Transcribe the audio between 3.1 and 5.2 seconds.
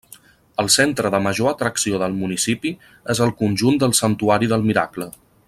és el conjunt del Santuari del Miracle.